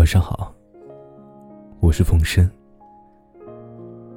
[0.00, 0.50] 晚上好，
[1.78, 2.50] 我是冯生，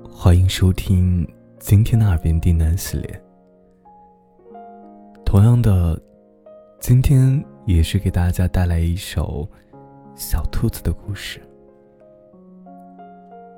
[0.09, 1.27] 欢迎收听
[1.59, 3.21] 今天的耳边低喃系列。
[5.25, 6.01] 同样的，
[6.79, 9.45] 今天也是给大家带来一首
[10.15, 11.41] 小兔子的故事，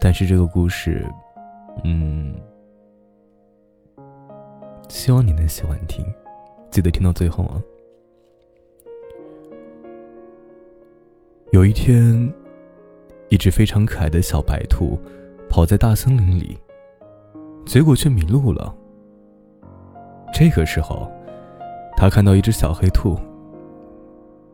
[0.01, 1.05] 但是这个故事，
[1.83, 2.33] 嗯，
[4.89, 6.03] 希望你能喜欢听，
[6.71, 7.61] 记得听到最后啊。
[11.55, 12.33] 有一天，
[13.29, 14.99] 一只非常可爱的小白兔
[15.49, 16.59] 跑在大森林里，
[17.65, 18.75] 结果却迷路了。
[20.33, 21.09] 这个时候，
[21.95, 23.17] 他看到一只小黑兔，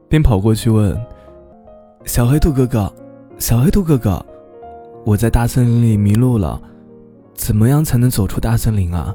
[0.08, 0.96] 便跑过去问
[2.06, 2.94] ：“小黑兔哥哥，
[3.40, 4.24] 小黑兔哥哥，
[5.04, 6.62] 我在大森林里迷路了，
[7.34, 9.12] 怎么样才能走出大森林啊？”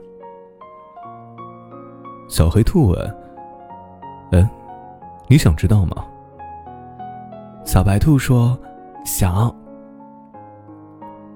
[2.29, 3.17] 小黑兔问
[4.33, 4.45] ：“嗯，
[5.29, 6.05] 你想知道吗？”
[7.67, 8.57] 小白兔说
[9.05, 9.55] ：“想。”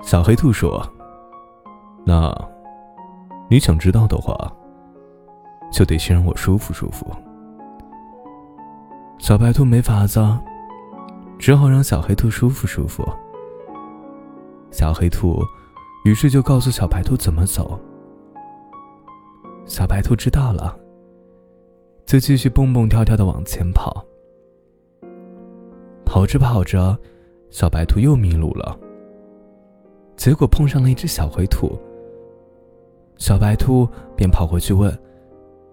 [0.00, 0.80] 小黑兔说
[2.06, 2.32] ：“那，
[3.50, 4.32] 你想知道的话，
[5.72, 7.04] 就得先让我舒服舒服。”
[9.18, 10.24] 小白兔没法子，
[11.36, 13.04] 只好让小黑兔舒服舒服。
[14.70, 15.42] 小黑兔
[16.04, 17.78] 于是就告诉小白兔怎么走。
[19.66, 20.78] 小白兔知道了，
[22.06, 24.04] 就继续蹦蹦跳跳的往前跑。
[26.10, 26.98] 跑着跑着，
[27.50, 28.76] 小白兔又迷路了。
[30.16, 31.78] 结果碰上了一只小灰兔。
[33.16, 34.92] 小白兔便跑过去问：“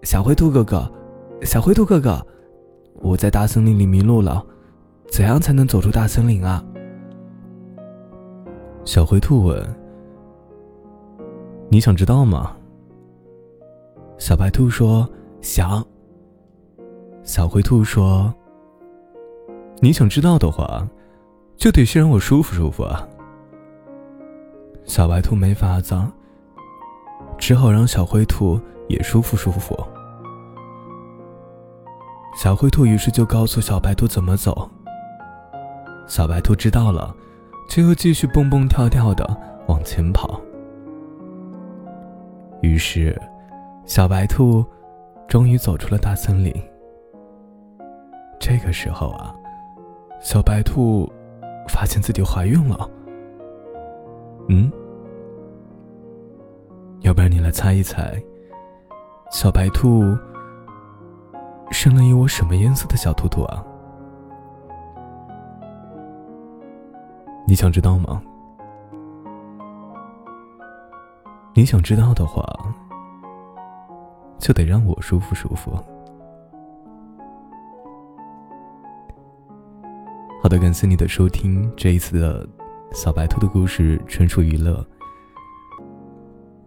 [0.04, 0.88] 小灰兔哥哥，
[1.42, 2.24] 小灰兔哥哥，
[3.00, 4.46] 我在大森林里迷路了，
[5.10, 6.64] 怎样才能走出大森林啊？”
[8.86, 9.60] 小灰兔问
[11.68, 12.56] ：“你想知道吗？”
[14.18, 15.04] 小白兔说
[15.42, 15.84] ：“想。”
[17.24, 18.32] 小灰兔说。
[19.80, 20.86] 你想知道的话，
[21.56, 23.06] 就得先让我舒服舒服啊！
[24.84, 25.96] 小白兔没法子，
[27.38, 29.78] 只好让小灰兔也舒服舒服。
[32.34, 34.68] 小灰兔于是就告诉小白兔怎么走。
[36.08, 37.14] 小白兔知道了，
[37.68, 39.24] 就又继续蹦蹦跳跳的
[39.68, 40.40] 往前跑。
[42.62, 43.16] 于是，
[43.84, 44.64] 小白兔
[45.28, 46.52] 终于走出了大森林。
[48.40, 49.32] 这个时候啊。
[50.20, 51.10] 小白兔
[51.68, 52.88] 发现自己怀孕了。
[54.48, 54.70] 嗯，
[57.00, 58.20] 要不然你来猜一猜，
[59.30, 60.16] 小白兔
[61.70, 63.64] 生了一窝什么颜色的小兔兔啊？
[67.46, 68.20] 你想知道吗？
[71.54, 72.44] 你想知道的话，
[74.38, 75.72] 就得让我舒服舒服。
[80.40, 81.70] 好的，感谢你的收听。
[81.76, 82.48] 这一次的
[82.92, 84.86] 小白兔的故事纯属娱乐。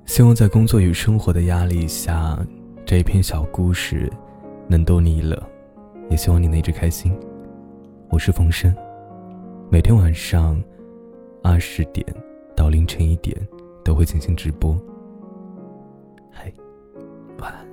[0.05, 2.37] 希望在工作与生活的压力下，
[2.85, 4.11] 这一篇小故事
[4.67, 5.41] 能逗你一乐，
[6.09, 7.17] 也希望你能一直开心。
[8.09, 8.75] 我是冯生，
[9.69, 10.61] 每天晚上
[11.41, 12.05] 二十点
[12.53, 13.35] 到凌晨一点
[13.85, 14.77] 都会进行直播。
[16.29, 16.51] 嗨，
[17.39, 17.65] 晚安。